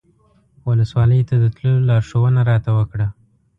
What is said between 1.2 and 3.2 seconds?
ته د تللو لارښوونه راته وکړه.